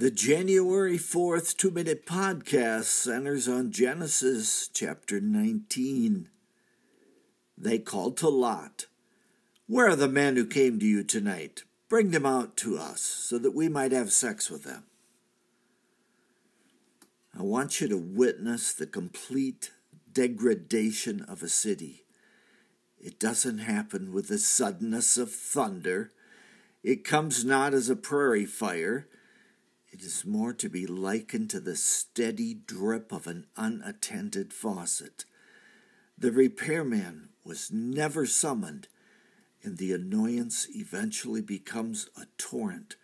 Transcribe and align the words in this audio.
The 0.00 0.12
January 0.12 0.96
4th 0.96 1.56
two 1.56 1.72
minute 1.72 2.06
podcast 2.06 2.84
centers 2.84 3.48
on 3.48 3.72
Genesis 3.72 4.70
chapter 4.72 5.20
19. 5.20 6.28
They 7.56 7.80
called 7.80 8.16
to 8.18 8.28
Lot, 8.28 8.86
Where 9.66 9.88
are 9.88 9.96
the 9.96 10.06
men 10.06 10.36
who 10.36 10.46
came 10.46 10.78
to 10.78 10.86
you 10.86 11.02
tonight? 11.02 11.64
Bring 11.88 12.12
them 12.12 12.24
out 12.24 12.56
to 12.58 12.78
us 12.78 13.00
so 13.00 13.38
that 13.38 13.56
we 13.56 13.68
might 13.68 13.90
have 13.90 14.12
sex 14.12 14.48
with 14.48 14.62
them. 14.62 14.84
I 17.36 17.42
want 17.42 17.80
you 17.80 17.88
to 17.88 17.98
witness 17.98 18.72
the 18.72 18.86
complete 18.86 19.72
degradation 20.12 21.22
of 21.22 21.42
a 21.42 21.48
city. 21.48 22.04
It 23.00 23.18
doesn't 23.18 23.58
happen 23.58 24.12
with 24.12 24.28
the 24.28 24.38
suddenness 24.38 25.18
of 25.18 25.32
thunder. 25.32 26.12
It 26.84 27.02
comes 27.02 27.44
not 27.44 27.74
as 27.74 27.90
a 27.90 27.96
prairie 27.96 28.46
fire 28.46 29.08
it 29.90 30.02
is 30.02 30.24
more 30.24 30.52
to 30.52 30.68
be 30.68 30.86
likened 30.86 31.50
to 31.50 31.60
the 31.60 31.76
steady 31.76 32.54
drip 32.54 33.12
of 33.12 33.26
an 33.26 33.46
unattended 33.56 34.52
faucet. 34.52 35.24
The 36.16 36.30
repairman 36.30 37.30
was 37.44 37.70
never 37.72 38.26
summoned, 38.26 38.88
and 39.62 39.78
the 39.78 39.92
annoyance 39.92 40.68
eventually 40.74 41.40
becomes 41.40 42.10
a 42.16 42.26
torrent, 42.36 42.96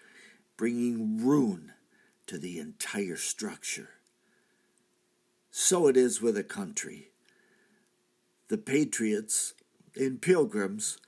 bringing 0.56 1.24
ruin 1.24 1.72
to 2.26 2.38
the 2.38 2.58
entire 2.58 3.16
structure. 3.16 3.90
So 5.50 5.86
it 5.86 5.96
is 5.96 6.20
with 6.20 6.36
a 6.36 6.44
country. 6.44 7.08
The 8.48 8.58
patriots 8.58 9.54
and 9.96 10.20
pilgrims 10.20 10.98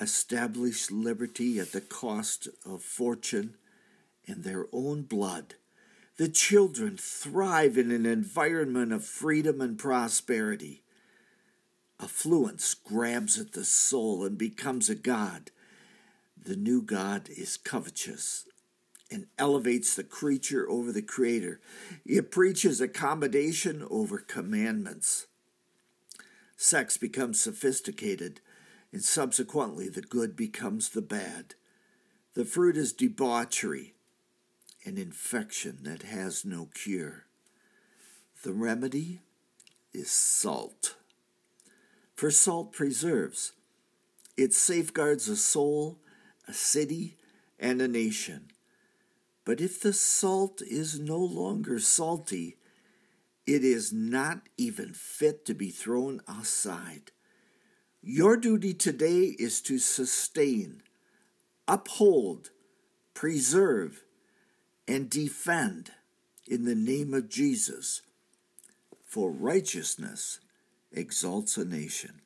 establish 0.00 0.90
liberty 0.90 1.58
at 1.58 1.72
the 1.72 1.80
cost 1.80 2.48
of 2.64 2.82
fortune 2.82 3.56
in 4.26 4.42
their 4.42 4.66
own 4.72 5.02
blood. 5.02 5.54
The 6.16 6.28
children 6.28 6.96
thrive 6.96 7.76
in 7.76 7.90
an 7.90 8.06
environment 8.06 8.92
of 8.92 9.04
freedom 9.04 9.60
and 9.60 9.78
prosperity. 9.78 10.82
Affluence 12.00 12.74
grabs 12.74 13.38
at 13.38 13.52
the 13.52 13.64
soul 13.64 14.24
and 14.24 14.38
becomes 14.38 14.88
a 14.88 14.94
god. 14.94 15.50
The 16.40 16.56
new 16.56 16.82
god 16.82 17.28
is 17.30 17.56
covetous 17.56 18.46
and 19.10 19.26
elevates 19.38 19.94
the 19.94 20.04
creature 20.04 20.68
over 20.68 20.92
the 20.92 21.02
creator. 21.02 21.60
It 22.04 22.30
preaches 22.30 22.80
accommodation 22.80 23.86
over 23.90 24.18
commandments. 24.18 25.26
Sex 26.56 26.96
becomes 26.96 27.40
sophisticated, 27.40 28.40
and 28.92 29.02
subsequently 29.02 29.88
the 29.88 30.02
good 30.02 30.36
becomes 30.36 30.90
the 30.90 31.02
bad. 31.02 31.54
The 32.34 32.44
fruit 32.44 32.76
is 32.76 32.92
debauchery, 32.92 33.93
an 34.84 34.98
infection 34.98 35.78
that 35.82 36.02
has 36.02 36.44
no 36.44 36.68
cure. 36.74 37.24
The 38.42 38.52
remedy 38.52 39.20
is 39.92 40.10
salt. 40.10 40.96
For 42.14 42.30
salt 42.30 42.72
preserves, 42.72 43.52
it 44.36 44.52
safeguards 44.52 45.28
a 45.28 45.36
soul, 45.36 45.98
a 46.46 46.52
city, 46.52 47.16
and 47.58 47.80
a 47.80 47.88
nation. 47.88 48.48
But 49.44 49.60
if 49.60 49.80
the 49.80 49.92
salt 49.92 50.62
is 50.62 50.98
no 50.98 51.18
longer 51.18 51.78
salty, 51.78 52.56
it 53.46 53.64
is 53.64 53.92
not 53.92 54.42
even 54.56 54.92
fit 54.94 55.44
to 55.46 55.54
be 55.54 55.70
thrown 55.70 56.20
aside. 56.26 57.12
Your 58.02 58.36
duty 58.36 58.74
today 58.74 59.34
is 59.38 59.60
to 59.62 59.78
sustain, 59.78 60.82
uphold, 61.66 62.50
preserve, 63.14 64.04
and 64.86 65.08
defend 65.08 65.90
in 66.46 66.64
the 66.64 66.74
name 66.74 67.14
of 67.14 67.28
Jesus, 67.28 68.02
for 69.04 69.30
righteousness 69.30 70.40
exalts 70.92 71.56
a 71.56 71.64
nation. 71.64 72.20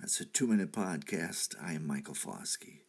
That's 0.00 0.20
a 0.20 0.24
two 0.24 0.46
minute 0.46 0.72
podcast. 0.72 1.54
I 1.60 1.72
am 1.72 1.86
Michael 1.86 2.14
Foskey. 2.14 2.85